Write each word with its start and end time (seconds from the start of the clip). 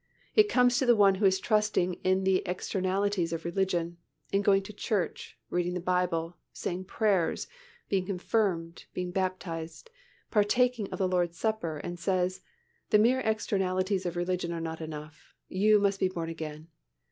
It 0.35 0.49
comes 0.49 0.79
to 0.79 0.87
the 0.87 0.95
one 0.95 1.13
who 1.21 1.25
is 1.27 1.39
trusting 1.39 1.93
in 2.03 2.23
the 2.23 2.37
externalities 2.47 3.31
of 3.31 3.45
religion, 3.45 3.97
in 4.31 4.41
going 4.41 4.63
to 4.63 4.73
church, 4.73 5.37
reading 5.51 5.75
the 5.75 5.79
Bible, 5.79 6.37
saying 6.53 6.85
prayers, 6.85 7.47
being 7.87 8.07
confirmed, 8.07 8.85
being 8.95 9.11
baptized, 9.11 9.91
partaking 10.31 10.89
of 10.89 10.97
the 10.97 11.07
Lord's 11.07 11.37
supper, 11.37 11.77
and 11.77 11.99
says, 11.99 12.41
"The 12.89 12.97
mere 12.97 13.19
externalities 13.19 14.07
of 14.07 14.15
religion 14.15 14.51
are 14.51 14.59
not 14.59 14.81
enough, 14.81 15.35
you 15.47 15.79
must 15.79 15.99
be 15.99 16.09
born 16.09 16.29
again." 16.29 16.69